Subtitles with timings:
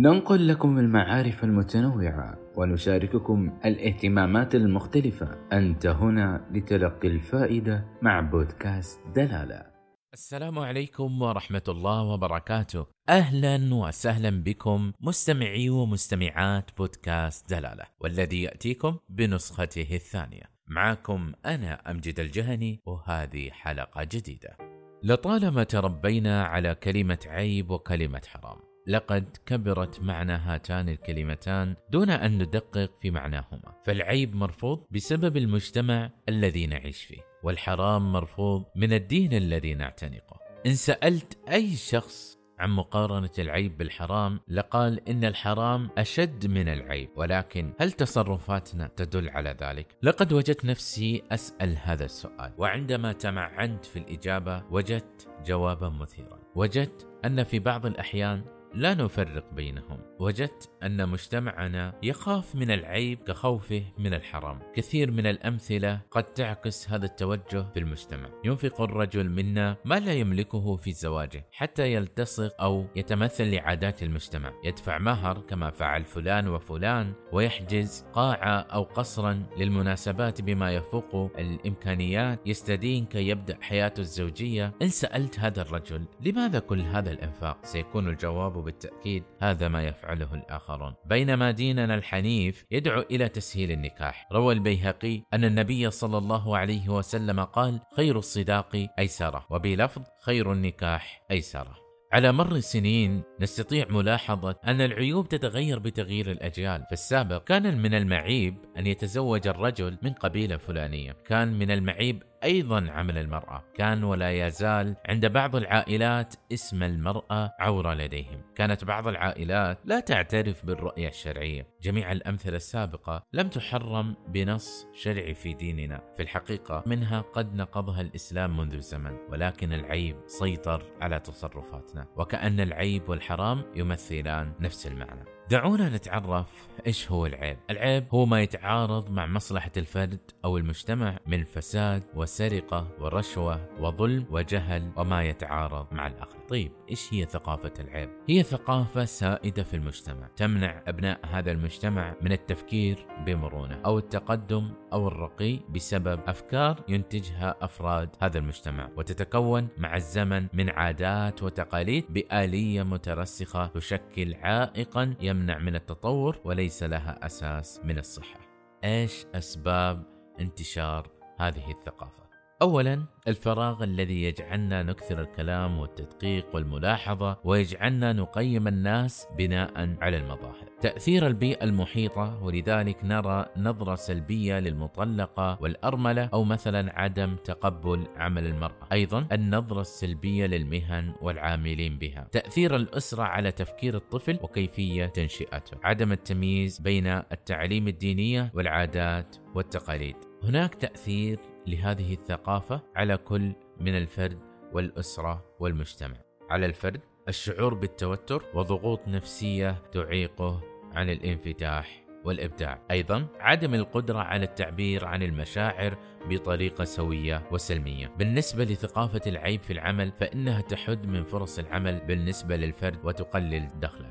[0.00, 5.46] ننقل لكم المعارف المتنوعة ونشارككم الاهتمامات المختلفة.
[5.52, 9.66] أنت هنا لتلقي الفائدة مع بودكاست دلالة.
[10.12, 12.86] السلام عليكم ورحمة الله وبركاته.
[13.08, 20.44] أهلا وسهلا بكم مستمعي ومستمعات بودكاست دلالة والذي يأتيكم بنسخته الثانية.
[20.68, 24.56] معكم أنا أمجد الجهني وهذه حلقة جديدة.
[25.02, 32.90] لطالما تربينا على كلمة عيب وكلمة حرام لقد كبرت معنى هاتان الكلمتان دون أن ندقق
[33.00, 33.74] في معناهما.
[33.84, 40.38] فالعيب مرفوض بسبب المجتمع الذي نعيش فيه والحرام مرفوض من الدين الذي نعتنقه.
[40.66, 47.72] إن سألت أي شخص عن مقارنة العيب بالحرام لقال إن الحرام أشد من العيب ولكن
[47.80, 54.62] هل تصرفاتنا تدل على ذلك؟ لقد وجدت نفسي أسأل هذا السؤال وعندما تمعنت في الإجابة
[54.70, 56.38] وجدت جوابا مثيرا.
[56.54, 59.98] وجدت أن في بعض الأحيان لا نفرق بينهم.
[60.20, 64.60] وجدت أن مجتمعنا يخاف من العيب كخوفه من الحرام.
[64.74, 68.28] كثير من الأمثلة قد تعكس هذا التوجه في المجتمع.
[68.44, 74.52] ينفق الرجل منا ما لا يملكه في زواجه حتى يلتصق أو يتمثل لعادات المجتمع.
[74.64, 82.40] يدفع مهر كما فعل فلان وفلان ويحجز قاعة أو قصرا للمناسبات بما يفوق الإمكانيات.
[82.46, 84.74] يستدين كي يبدأ حياته الزوجية.
[84.82, 90.94] إن سألت هذا الرجل لماذا كل هذا الإنفاق؟ سيكون الجواب بالتأكيد هذا ما يفعله الآخرون.
[91.06, 94.28] بينما ديننا الحنيف يدعو إلى تسهيل النكاح.
[94.32, 101.22] روى البيهقي أن النبي صلى الله عليه وسلم قال خير الصداق أيسرة وبلفظ خير النكاح
[101.30, 101.76] أيسرة.
[102.12, 106.84] على مر السنين نستطيع ملاحظة أن العيوب تتغير بتغيير الأجيال.
[106.86, 111.12] في السابق كان من المعيب أن يتزوج الرجل من قبيلة فلانية.
[111.12, 113.64] كان من المعيب أيضا عمل المرأة.
[113.74, 118.42] كان ولا يزال عند بعض العائلات اسم المرأة عورة لديهم.
[118.54, 121.66] كانت بعض العائلات لا تعترف بالرؤية الشرعية.
[121.82, 126.00] جميع الأمثلة السابقة لم تحرم بنص شرعي في ديننا.
[126.16, 132.06] في الحقيقة منها قد نقضها الإسلام منذ زمن ولكن العيب سيطر على تصرفاتنا.
[132.16, 135.37] وكأن العيب والحرام يمثلان نفس المعنى.
[135.50, 137.58] دعونا نتعرف إيش هو العيب.
[137.70, 144.92] العيب هو ما يتعارض مع مصلحة الفرد أو المجتمع من فساد وسرقة ورشوة وظلم وجهل
[144.96, 146.38] وما يتعارض مع الأخر.
[146.48, 152.32] طيب إيش هي ثقافة العيب؟ هي ثقافة سائدة في المجتمع، تمنع أبناء هذا المجتمع من
[152.32, 160.46] التفكير بمرونة أو التقدم أو الرقي بسبب أفكار ينتجها أفراد هذا المجتمع وتتكون مع الزمن
[160.52, 167.98] من عادات وتقاليد بآلية مترسخة تشكل عائقا يم تمنع من التطور وليس لها أساس من
[167.98, 168.40] الصحة.
[168.84, 170.04] إيش أسباب
[170.40, 172.27] انتشار هذه الثقافة؟
[172.62, 180.68] اولا الفراغ الذي يجعلنا نكثر الكلام والتدقيق والملاحظة ويجعلنا نقيم الناس بناء على المظاهر.
[180.80, 188.88] تأثير البيئة المحيطة ولذلك نرى نظرة سلبية للمطلقة والأرملة أو مثلا عدم تقبل عمل المرأة.
[188.92, 192.28] أيضا النظرة السلبية للمهن والعاملين بها.
[192.32, 195.76] تأثير الأسرة على تفكير الطفل وكيفية تنشئته.
[195.84, 200.16] عدم التمييز بين التعليم الدينية والعادات والتقاليد.
[200.42, 201.38] هناك تأثير
[201.70, 204.38] لهذه الثقافة على كل من الفرد
[204.72, 206.16] والأسرة والمجتمع.
[206.50, 210.60] على الفرد الشعور بالتوتر وضغوط نفسية تعيقه
[210.92, 212.82] عن الانفتاح والإبداع.
[212.90, 215.98] أيضا عدم القدرة على التعبير عن المشاعر
[216.28, 218.06] بطريقة سوية وسلمية.
[218.18, 224.07] بالنسبة لثقافة العيب في العمل فإنها تحد من فرص العمل بالنسبة للفرد وتقلل دخله.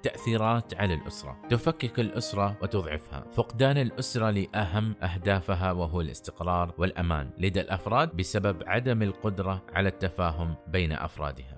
[0.00, 1.36] التأثيرات على الأسرة.
[1.48, 3.24] تفكك الأسرة وتضعفها.
[3.32, 10.92] فقدان الأسرة لأهم أهدافها وهو الاستقرار والأمان لدى الأفراد بسبب عدم القدرة على التفاهم بين
[10.92, 11.56] أفرادها.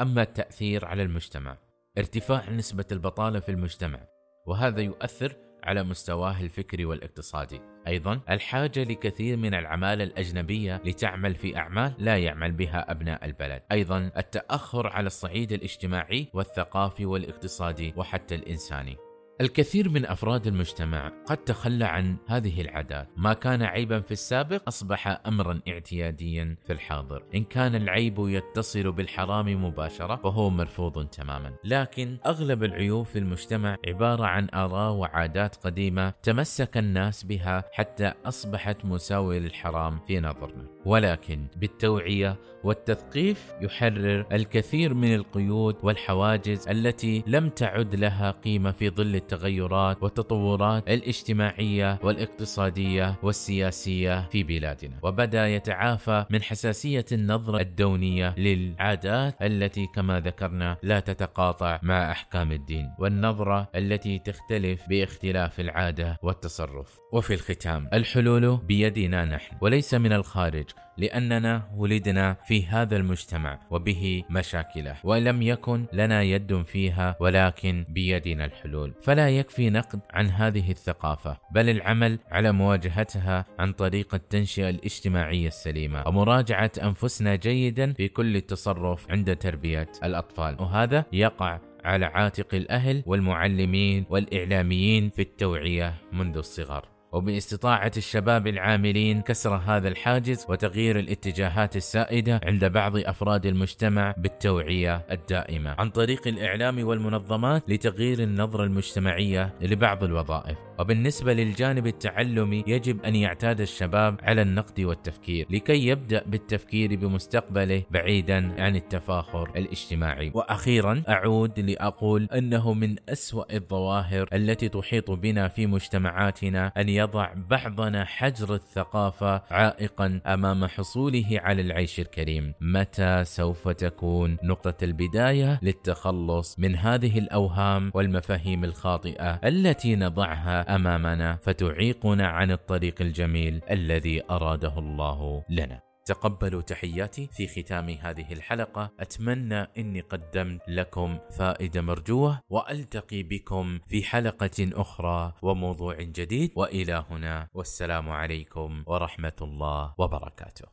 [0.00, 1.58] أما التأثير على المجتمع
[1.98, 4.00] ارتفاع نسبة البطالة في المجتمع
[4.46, 7.60] وهذا يؤثر على مستواه الفكري والاقتصادي.
[7.86, 13.62] أيضا الحاجة لكثير من العماله الأجنبية لتعمل في أعمال لا يعمل بها أبناء البلد.
[13.72, 18.96] أيضا التأخر على الصعيد الاجتماعي والثقافي والاقتصادي وحتى الإنساني.
[19.42, 25.20] الكثير من أفراد المجتمع قد تخلى عن هذه العادات، ما كان عيبا في السابق أصبح
[25.26, 32.64] امرا اعتياديا في الحاضر، إن كان العيب يتصل بالحرام مباشرة فهو مرفوض تماما، لكن أغلب
[32.64, 39.98] العيوب في المجتمع عبارة عن آراء وعادات قديمة تمسك الناس بها حتى أصبحت مساوية للحرام
[40.06, 48.70] في نظرنا، ولكن بالتوعية والتثقيف يحرر الكثير من القيود والحواجز التي لم تعد لها قيمة
[48.70, 54.98] في ظل التغيرات والتطورات الاجتماعية والاقتصادية والسياسية في بلادنا.
[55.02, 62.90] وبدأ يتعافى من حساسية النظرة الدونية للعادات التي كما ذكرنا لا تتقاطع مع أحكام الدين
[62.98, 66.98] والنظرة التي تختلف باختلاف العادة والتصرف.
[67.12, 70.66] وفي الختام الحلول بيدنا نحن وليس من الخارج.
[70.98, 78.92] لأننا ولدنا في هذا المجتمع وبه مشاكله ولم يكن لنا يد فيها ولكن بيدنا الحلول.
[79.02, 86.04] فلا يكفي نقد عن هذه الثقافة بل العمل على مواجهتها عن طريق التنشئة الاجتماعية السليمة
[86.06, 90.56] ومراجعة أنفسنا جيدا في كل تصرف عند تربية الأطفال.
[90.60, 96.91] وهذا يقع على عاتق الأهل والمعلمين والإعلاميين في التوعية منذ الصغر.
[97.12, 105.74] وباستطاعة الشباب العاملين كسر هذا الحاجز وتغيير الاتجاهات السائدة عند بعض أفراد المجتمع بالتوعية الدائمة.
[105.78, 110.58] عن طريق الإعلام والمنظمات لتغيير النظرة المجتمعية لبعض الوظائف.
[110.78, 118.62] وبالنسبة للجانب التعلمي يجب أن يعتاد الشباب على النقد والتفكير لكي يبدأ بالتفكير بمستقبله بعيدا
[118.62, 120.30] عن التفاخر الاجتماعي.
[120.34, 128.04] وأخيرا أعود لأقول أنه من أسوأ الظواهر التي تحيط بنا في مجتمعاتنا أن يضع بعضنا
[128.04, 132.54] حجر الثقافة عائقا أمام حصوله على العيش الكريم.
[132.60, 142.26] متى سوف تكون نقطة البداية للتخلص من هذه الأوهام والمفاهيم الخاطئة التي نضعها أمامنا فتعيقنا
[142.26, 148.90] عن الطريق الجميل الذي أراده الله لنا؟ تقبلوا تحياتي في ختام هذه الحلقة.
[149.00, 156.52] أتمنى أني قدمت لكم فائدة مرجوة وألتقي بكم في حلقة أخرى وموضوع جديد.
[156.56, 160.72] وإلى هنا والسلام عليكم ورحمة الله وبركاته.